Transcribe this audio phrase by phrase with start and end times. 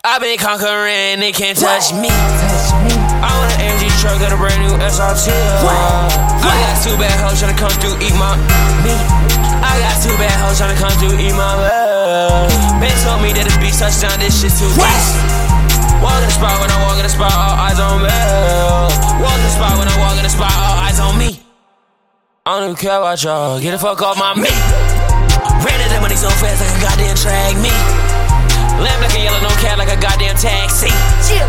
[0.00, 2.08] I've been conquering, they can't touch me.
[2.08, 5.28] I want an AMG truck, got a brand new SRT.
[5.28, 8.32] I got two bad hoes tryna come through, eat my
[8.80, 8.96] meat.
[9.60, 12.48] I got two bad hoes tryna come through, eat my love.
[12.80, 15.20] Ben told me that it's beat touchdown, this shit too easy.
[16.00, 18.08] Walk in the spot when I walk in the spot, all eyes on me.
[19.20, 21.44] Walk in the spot when I walk in the spot, all eyes on me.
[22.48, 25.09] I don't even care about y'all, get the fuck off my meat.
[30.00, 30.90] Goddamn taxi.
[31.26, 31.46] Chill,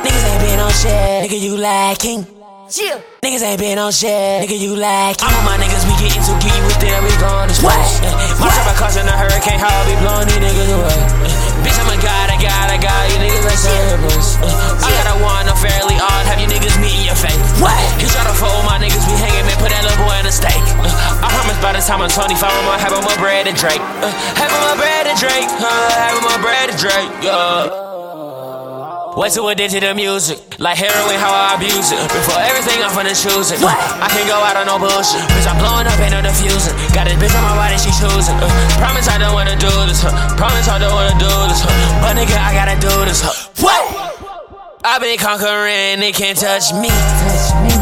[0.00, 2.24] Niggas ain't been on shit, nigga you lacking.
[2.70, 2.98] chill.
[3.22, 5.28] Niggas ain't been on shit, nigga you lacking.
[5.28, 8.00] I'm on my niggas, we getting too geeky with it, we going to space.
[8.40, 11.00] My trap I causing a hurricane, how I be blowing these niggas away.
[11.60, 14.28] Bitch, I'm a god, I got, I got you niggas like service.
[14.80, 17.36] I got a one, I'm fairly odd, have you niggas meet your face.
[17.60, 17.76] What?
[18.00, 20.32] You try to fold my niggas, we hanging, man, put that little boy in a
[20.32, 20.56] steak.
[21.20, 23.84] I promise by the time I'm 25, I'ma have my bread and Drake.
[24.00, 24.08] Uh,
[24.40, 25.89] having my bread and Drake, uh,
[26.80, 27.68] Drake, yeah.
[29.12, 32.00] Way too addicted to music, like heroin, how I abuse it.
[32.08, 33.60] Before everything, I'm finna choose it.
[33.60, 33.76] What?
[33.76, 35.20] I can't go out on no bullshit.
[35.28, 36.72] Bitch, I'm blowing up, ain't no diffusing.
[36.96, 38.32] Got this bitch on my body, she choosing.
[38.40, 38.48] Uh,
[38.80, 40.08] promise I don't wanna do this, huh?
[40.40, 41.68] Promise I don't wanna do this, huh?
[42.00, 43.36] But nigga, I gotta do this, huh?
[43.60, 44.80] What?
[44.82, 46.88] I've been conquering, they can't touch me.
[46.88, 47.79] I want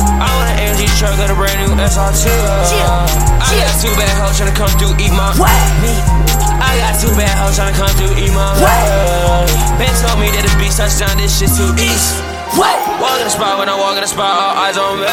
[1.95, 2.25] brand new SRT.
[2.69, 2.93] Chill,
[3.41, 5.49] I got two bad hoes tryna come through, eat my What?
[5.81, 6.05] meat.
[6.61, 9.49] I got two bad hoes tryna come through, eat my love.
[9.79, 12.21] Ben told me that it's beat touchdown, this shit too easy.
[12.57, 12.77] What?
[13.01, 15.07] Walk in the spot when I walk in the spot, all eyes on me.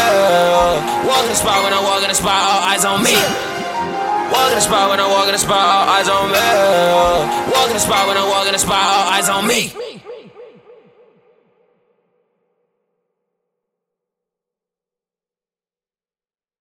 [1.05, 3.15] Walk in the spot when I walk in the spot, all eyes on me.
[4.31, 6.43] Walk in the spot when I walk in the spot, all eyes on me.
[7.53, 9.71] Walk in the spot when I walk in the spot, all eyes on me.